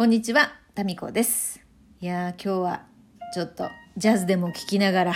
[0.00, 1.60] こんにちは、タミコです。
[2.00, 2.82] いやー、今日は
[3.34, 5.14] ちょっとジャズでも聴きながら、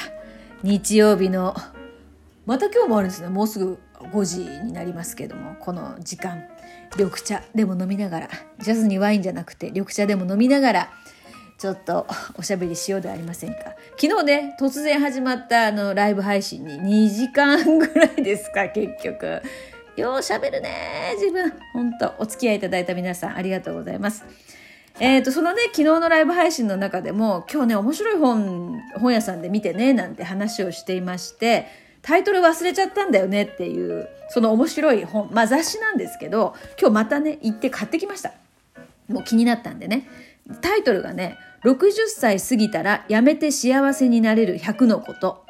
[0.62, 1.56] 日曜日の、
[2.44, 3.30] また今日もあるんですね。
[3.30, 3.78] もうすぐ
[4.12, 6.44] 5時になりますけども、この時間、
[6.98, 8.28] 緑茶でも飲みながら、
[8.58, 10.90] ジャズにワインじゃなくて緑茶でも飲みながら、
[11.56, 12.06] ちょっと
[12.36, 13.60] おしゃべりしようではありませんか。
[13.98, 19.40] 昨日ね、突然始まったあのライブ配信に2時間ぐらいですか、結局。
[19.96, 21.54] ようしゃべるね自分。
[21.72, 24.26] 本当お付き合いいただいた皆さんありがとうございます。
[25.00, 31.66] えっ、と、そのね、昨日のライブ配信の中でも、今日ね、面白い本、本屋さんで見てね、なんて話をしていまして、
[32.02, 38.32] タイトル忘れちゃったんだよねっていう、その面白い本、まあ雑誌なんですけど、今日またね、行って買ってきました。
[39.08, 40.06] もう気になったんでね。
[40.60, 45.44] タイトルがね、60歳過ぎたらやめて幸せになれる100のこと。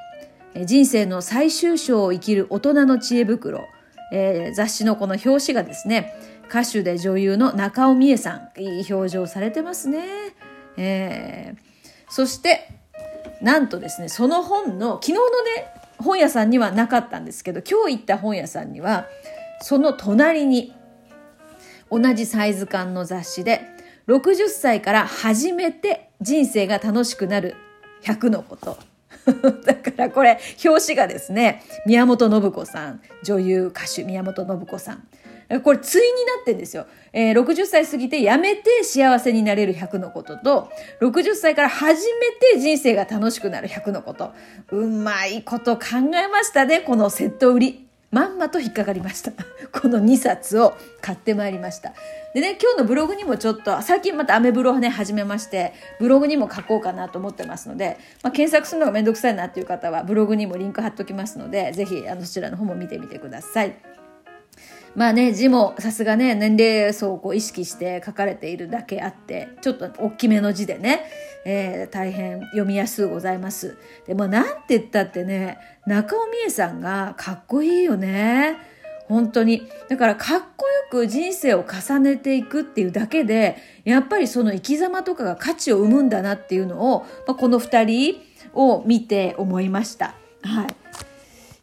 [0.64, 3.66] 人生の最終章を生きる大人の知恵袋。
[4.12, 6.14] えー雑誌のこの表紙がですね、
[6.48, 8.60] 歌手で女優の中尾美恵さん。
[8.60, 10.04] いい表情されてますね。
[10.76, 11.74] えー
[12.14, 12.68] そして、
[13.42, 15.66] なんとですね、その本の、昨日のね、
[15.98, 19.06] 本屋さんにはなかったんですけど、今日行った本屋さんには、
[19.60, 20.72] その隣に、
[21.90, 23.62] 同じサイズ感の雑誌で
[24.06, 27.56] 60歳から初めて人生が楽しくなる
[28.04, 28.78] 100のこと。
[29.66, 35.08] だからこれ表紙がですね宮本信子さん女優歌手宮本信子さん
[35.62, 40.70] これ対になってんですよ、えー60歳過ぎてやめて幸せになれる100のことと
[41.00, 44.32] 60歳から初めて人生が楽しくなる100のこと
[44.70, 49.32] うまいこと考えましたねこのセット売りまんまと引っかかりました。
[49.76, 51.94] この2冊を買ってまいりました。
[52.32, 63.93] でね、今日のブログにもちょっと、最近またアメブロをね、始めまして、ブログにも書こうかなと思ってますので、まあ、検索するのがめんどくさいなっていう方は、ブログにもリンク貼っときますので、ぜひ、あの、そちらの方も見てみてください。
[64.94, 71.04] まあね、字もさすがね、年齢層をこう意識して書かれているだけあって、ちょっと大きめの字でね、
[71.44, 73.76] えー大変読みやすうございます。
[74.06, 78.56] でもなんて言ったってね、中尾美恵さんがかっこいいよね。
[79.08, 79.68] 本当に。
[79.88, 88.16] だからかっこよく人生を重ねていくっていうだけで、やっぱりその生き様とかが価値を生むんだなっていうのを、まあ、この二人
[88.54, 90.14] を見て思いました。
[90.42, 90.66] はい。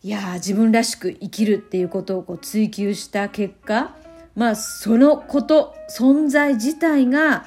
[0.03, 3.95] いや自分らしく生きるっていうことをこう追求した結果
[4.35, 7.45] まあそのこと存在自体が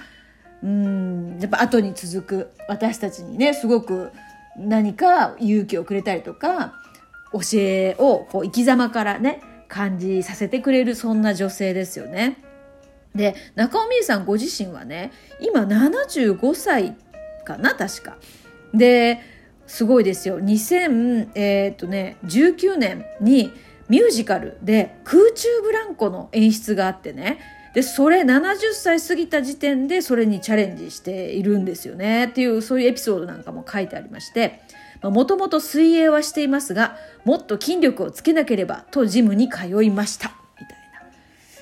[0.62, 4.12] うんやっぱ後に続く私たちにねすごく
[4.56, 6.74] 何か勇気をくれたりとか
[7.32, 12.38] 教えをこう生き様からね感じさせてくれるそんな女性ですよね。
[13.14, 16.96] で中尾美恵さんご自身はね今75歳
[17.44, 18.16] かな確か。
[18.72, 19.33] で
[19.66, 20.40] すごいですよ。
[20.40, 22.16] 2000えーっとね
[22.76, 23.52] 年に
[23.88, 27.38] ミュージカルで空中ブランコの演出があってね。
[27.74, 32.26] でそれ70歳過ぎた時点でそれにチャレンジしているんですよね。
[32.26, 34.60] っていうそういうエピソードなんかも書いてありまして。
[35.10, 40.32] もともと水泳はしていますがもっと筋力をつけなければとジムに通いました。
[40.58, 41.08] みたいな、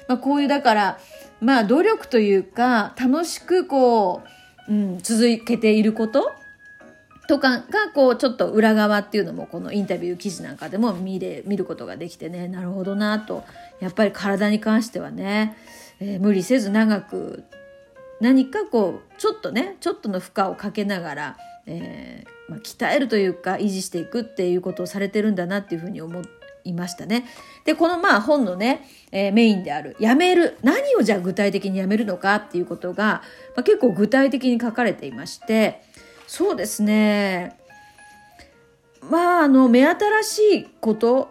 [0.09, 0.99] まあ、こういうだから
[1.41, 4.23] まあ努力というか楽しくこ
[4.69, 6.31] う、うん、続けていること
[7.33, 13.43] とかがこうちょっと裏側っていうのもこのインタビュー記事なんかでも見れ見ることができてねなるほどなと
[13.81, 15.57] やっぱり体に関してはね、
[15.99, 17.45] えー無理せず長く
[18.21, 26.21] 何かこうちょっとねちょっとの負荷をかけながら、えーまあ、鍛えるというか維持していくっていうことをされてるんだなっていうふうに思
[26.65, 27.25] いましたね。
[27.65, 33.23] でこのまあ本のね、えーメインである「やめる」何をじゃあ具体的にやめるのかっていうことが、
[33.57, 35.81] まあ、結構具体的に書かれていまして
[36.27, 37.59] そうですね。
[39.11, 41.31] まああの目新しいこと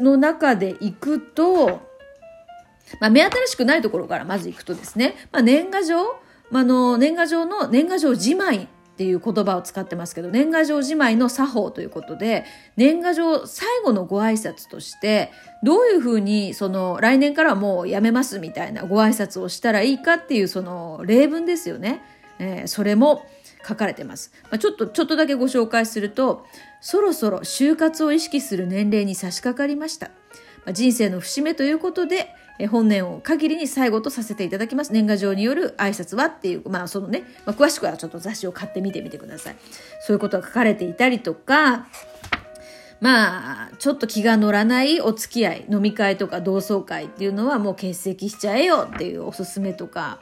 [0.00, 1.86] の中でいくと
[3.00, 6.16] まあ、目新しくないところからまず行くとですね、まあ、年賀状、
[6.50, 12.44] まあ、の年賀状の年賀状じまいっていう言葉を使ってますけど年賀状じまいの作法ということで
[12.76, 15.30] 年賀状最後のご挨拶として
[15.62, 22.02] どういうふうにその来年からはもうやめますみたいなご挨拶をしたらいいかっていうその例文ですよね、
[22.38, 23.26] えーそれも
[23.66, 26.46] 書かれてます、まあ、ちょっとちょっとだけご紹介すると
[26.80, 30.10] そろそろ就活を意識する年齢に差し掛かりました
[30.64, 32.28] まあ人生の節目ということで、
[32.58, 34.92] え本年を限りに最後とさせていただきます。
[34.92, 39.56] 年賀状による挨拶はっていう、まあそのね、まあ、詳しくはちょっと雑誌を買ってみてみてください。
[40.00, 41.86] そういうことが書かれていたりとか、
[43.00, 50.18] まあ、ちょっと気が乗らないお付き合い、飲み会とか同窓会っていうのはもう欠席しちゃえよっていうおすすめとか、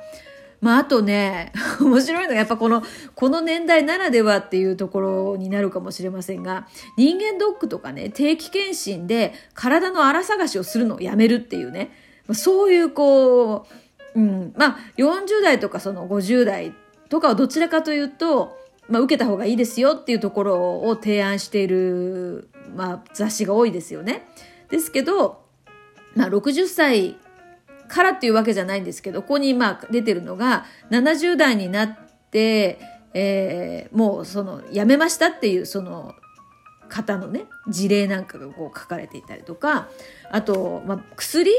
[0.64, 2.82] まあ、あとね、 面白いのがやっぱこの、
[3.14, 6.66] この年代ならではっていうところになるかもしれませんが、
[6.96, 11.90] 人間ドックとかね、定期検診で体の荒探しをするのをやめるっていうね、
[12.32, 13.66] そういうこ
[14.14, 16.72] う、うん、まあ40代とかその50代
[17.10, 18.56] とかはどちらかというと、
[18.88, 24.26] まあ、受けた方がいいですよっていうところを提案している、まあ、雑誌が多いですよね。
[24.70, 25.44] ですけど、
[26.14, 27.18] まあ、60歳
[27.88, 31.96] からっていうわけじゃないんですけどここにまあ出てるのが70代になっ
[32.30, 32.78] て、
[33.14, 36.14] えー、もうその辞めましたっていうその
[36.88, 39.88] 方のね事例なんかがこう書かれていたりとか
[40.30, 41.50] あと、まあ、薬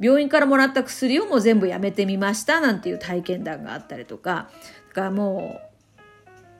[0.00, 4.50] 病院からもらった薬をもう全部やめてみましたなんていう体験談があったりとか
[4.88, 5.60] だからも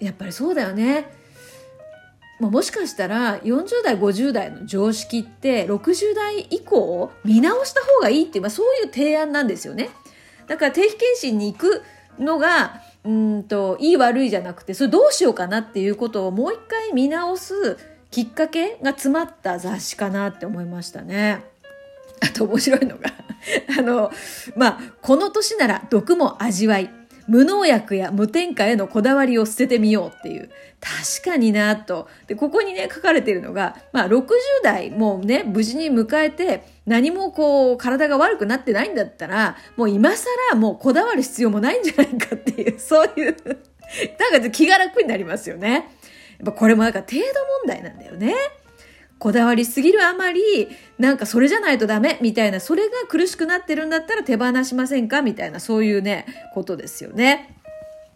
[0.00, 1.23] うやっぱりそうだよね。
[2.40, 9.90] もしかしたら40代50代の常識って60代以降見直した方がいいっていう、まあ、そういう提案なんですよね。
[10.46, 11.82] だから定期検診に行く
[12.18, 17.78] のがうんといい悪いじゃなくてそれどうしようかなっていうことをもう一回見直す
[18.10, 21.44] きっかけが詰まった雑誌かなって思いましたね。
[22.20, 23.10] あと面白いのが
[23.78, 24.10] あの
[24.56, 26.90] まあこの年なら毒も味わい
[27.28, 30.50] 無農薬や無添加へのこだわりを捨ててみようっていう。
[30.80, 32.08] 確かになと。
[32.26, 34.26] で、ここにね、書かれているのが、まあ、60
[34.62, 43.36] 代もうね、無事に迎えて、何もこう、体が悪くなってないんだったら、もう今更もうこだわる必要もないんじゃないかっていう、 そういう、
[44.30, 45.70] なんか気が楽になりますよね。
[45.70, 45.84] やっ
[46.44, 47.22] ぱこれもなんか程度
[47.64, 48.34] 問題なんだよね。
[49.24, 50.68] こだわりすぎるあまり、
[50.98, 57.58] なんかそれじゃないとダメみたいな、それが苦しくなってるんだったら手放しませんかみたいな、そういうね、ことですよね。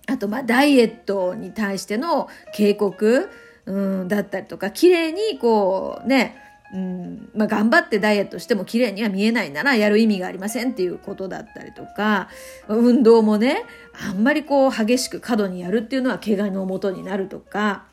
[0.07, 3.31] あと、まあ、ダイエットに対しての警告、
[3.65, 3.73] う
[4.05, 6.37] ん、だったりとか、綺麗にこう、ね、
[6.75, 12.29] うんまあ、頑張ってダイエットしても綺麗には見えないならやる意味がありませんっていうことだったりとか
[12.69, 13.65] 運動もね
[14.07, 17.87] あんまりこう激しく過度にやるっていうのは怪我のもとになるとか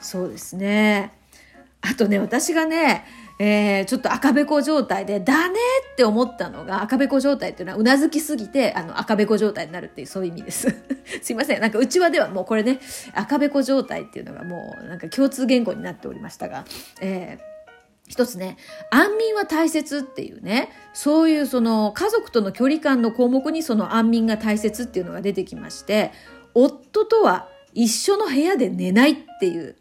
[0.00, 1.12] そうですね
[1.80, 3.04] あとね、私がね、
[3.38, 5.58] えー、ちょっと赤べこ状態で、だね
[5.92, 10.74] って思ったのが、赤べこ状態っていうのは、うなずきすぎて、あの、赤べこ状態になるっていう、そういう意味です。
[11.22, 11.60] すいません。
[11.60, 12.80] なんか、うちわではもうこれね、
[13.14, 16.64] 赤べこ状態っていうのがもう、なんか共通言語になっておりましたが、
[17.00, 17.58] えー
[18.08, 18.56] 一つね、
[18.90, 26.12] 安眠は大切っていうね、そういうその家族との距離感の項目にその安眠が大切っていうのが出てきまして、
[26.54, 29.76] 夫とは一緒の部屋で寝ないっていう、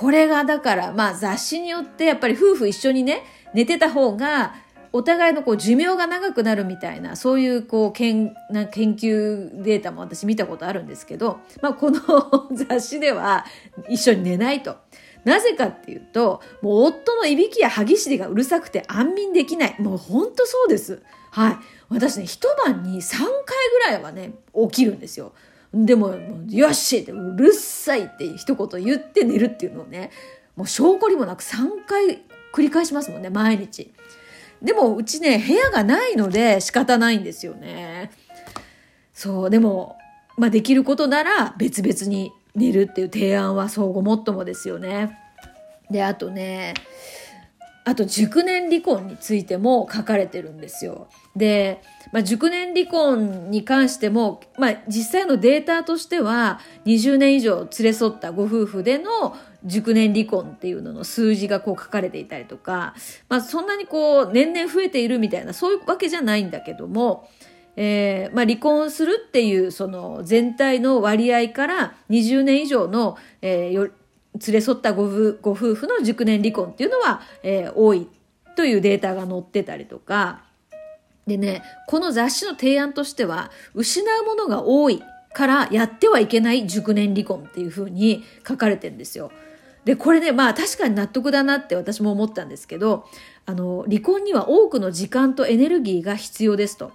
[0.00, 4.54] これがだからまあ雑誌によってやっぱり夫婦一緒にね寝てた方が
[4.92, 12.00] お互いのこう寿命が長くなるみたいなそういうこう研な研究データも私見たことあるんですけど、まあ、この
[12.56, 13.44] 雑誌では
[13.90, 14.76] 一緒に寝ないと。
[15.24, 19.76] なぜかっていうと、もう夫のいびきや歯ぎしりがうるさくて安眠できない。
[19.78, 21.02] もうほんとそうです。
[21.30, 21.56] はい。
[21.90, 23.26] 私ね、一晩に3回
[23.74, 25.32] ぐらいはね、起きるんですよ。
[25.72, 26.14] でも、
[26.48, 30.10] よしって、うるさいって一言言って寝るっていうのをね、
[30.56, 32.22] もう証拠にもなく3回
[32.52, 33.92] 繰り返しますもんね、毎日。
[34.60, 38.10] でも、うちね、部屋がないので仕方ないんですよね。
[39.14, 39.96] そう、でも、
[40.36, 45.16] まあ、できることなら別々に寝るっていう提案は相互もっともですよね。
[45.90, 46.74] で、あとね、
[47.84, 51.08] あと熟年離婚についても書かれてるんですよ。
[51.34, 51.82] で、
[52.12, 62.94] まあ、熟年離婚に関しても、まあ、実際のデータとしては20年以上連れ添ったご夫婦での熟年離婚っていうのの数字がこう書かれていたりとか、
[63.28, 67.28] まあ、そんなにこう年々増えているみたいなそういうわけじゃないんだけども、
[67.76, 73.92] えーまあ、離婚するっていうその全体の割合から20年以上の、えー、
[74.34, 75.08] 連れ添ったご
[75.40, 78.08] ご夫婦の熟年離婚っていうのは、えー、多い
[78.56, 80.42] というデータが載ってたりとか、
[81.26, 89.30] でね、この雑誌の提案としては、失うものが多いからやってはいけない熟年離婚っていうふうに書かれてるんですよ。
[89.84, 93.06] で、これね、まあ確かに納得だなって私も思ったんですけど、
[93.46, 96.92] あの、離婚には多くの時間とエネルギーが必要ですと。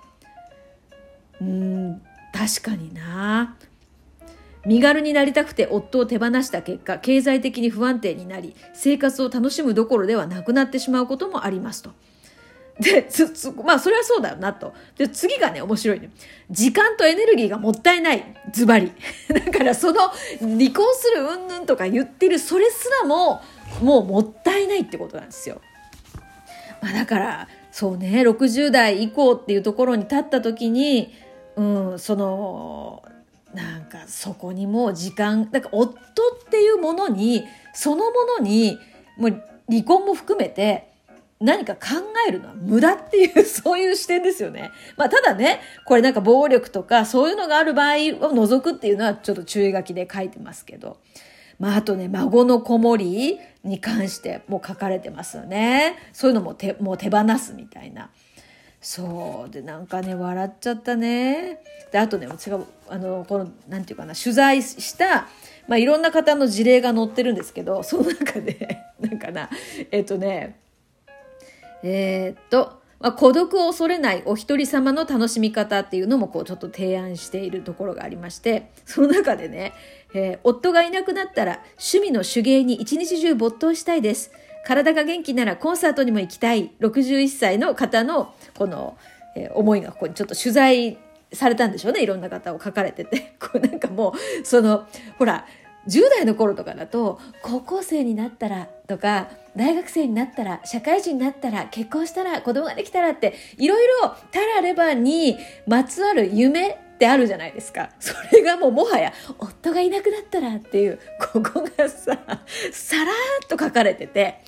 [1.42, 2.02] うん、
[2.34, 3.56] 確かにな。
[4.66, 11.92] 身軽になりたくて夫を手放した結果、経済的に不安定になり、生活を楽しむどころではなくなってしまうこともありますと。
[12.80, 14.74] で、つ、つ、まあ、それはそうだよなと。
[14.98, 16.10] で、次がね、面白いね。
[16.52, 18.36] 時間とエネルギーがもったいない。
[18.52, 18.92] ズバリ。
[19.34, 20.02] だから、その、
[20.40, 23.42] 離婚するうんぬんとか言ってる、それすらも、
[23.82, 25.62] もうもったいないってことなんですよ。
[26.82, 31.14] まあ、だから、そうね、60代以降っていうところに立った時に、
[31.56, 33.04] うん、その、
[33.56, 35.96] なんかそこにもう時間、だか夫っ
[36.50, 38.78] ていうものに、そのものに、
[39.18, 40.94] もう離婚も含めて、
[41.40, 41.82] 何か考
[42.28, 44.72] えるのは無駄っていう、 そういう視点ですよね。
[44.98, 47.96] まあ、ただね、これなんか暴力とかそういうのがある場合
[48.28, 50.98] を除くっていうのはちょっと注意書きで書いてますけど。
[51.58, 55.96] まあ、あとね、孫の子守に関しても書かれてますよね。
[56.12, 58.10] そういうのも手、もう手放すみたいな。
[58.86, 59.50] そう。
[59.50, 61.60] でなんかね笑っちゃったね。
[61.92, 65.28] であとね違うあのこのなんていうかな取材した
[65.68, 69.50] まあ、いろんな方の事例が載ってるんですけどその中で なんかな
[69.90, 70.60] えっ、とね
[71.82, 79.74] えー、っと、まあ、孤独を恐れないお一人様の楽しみ方っていうのもこうちょっと提案しているところがありましてその中でね、
[80.14, 84.32] えー、夫がいなくなったら趣味の手芸に一日中没頭したいです。
[84.66, 86.72] 体が元気ならコンサートにも行きたい。
[86.82, 88.98] 61歳の方のこの、
[89.36, 90.98] えー、思いがここにちょっと取材
[91.32, 92.02] されたんでしょうね。
[92.02, 93.36] いろんな方を書かれてて。
[93.40, 95.46] こうなんかもうそのほら
[95.88, 111.00] 10代の頃とかだと高校生になったらとか大学生になったら社会人になったら結婚したら子供ができたらっていろいろたらればにまつわる夢ってあるじゃないですかそれがもうもはや夫がいなくなったらっていう
[111.34, 112.18] ここがさ
[112.72, 114.42] さらっと書かれてて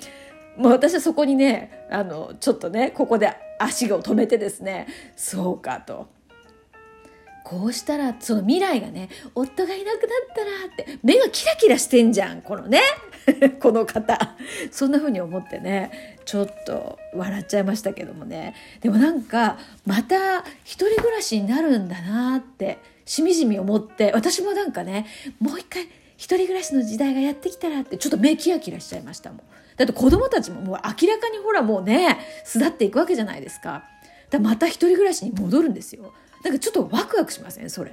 [0.56, 6.17] もう私はそこにねあのちょっとねここで足を止めてですねそうかと。
[7.48, 12.82] こうしたらその未来がね夫がいなくなったらって目がキラキラしてんじゃんこのね。
[13.60, 14.36] この方。
[14.70, 18.54] そんな風に思ってねちょっと笑っちゃいましたけどもね。
[18.82, 25.06] でもなんかまた一人暮らしになるんだなってしみじみ思って私もなんかね
[25.40, 25.84] もう一回
[26.18, 29.40] 一人暮らしの時代がやってきたらってちょっと目キラキラしちゃいましたもん。
[29.78, 33.84] だって子供たちももう明らかにほらもうね巣立っていくわけじゃないですか。
[34.28, 36.12] だまた一人暮らしに戻るんですよ。
[36.44, 37.70] なんかちょっとワクワクしません？
[37.70, 37.92] それ。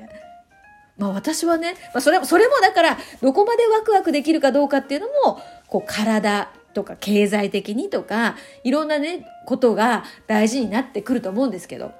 [0.97, 11.91] まあ私はね、まあ、それも、それもだから、どこまでワクワクできるかどうかっていうのも、こう体とか経済的にとか、いろんなね、ことが大事になってくると思うんですけど、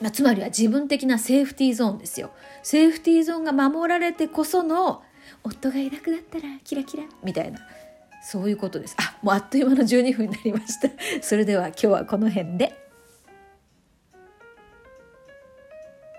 [0.00, 2.30] まあ、つまりは自分的なセーフティーゾーンですよ。
[2.62, 5.02] セーフティーゾーンが守られてこその、
[5.42, 7.60] 夫がいなくなったらキラキラみたいな、
[8.22, 8.96] そういうことです。
[8.98, 10.90] あ、もうあっという間の12分になりました。
[11.22, 12.87] それでは今日はこの辺で。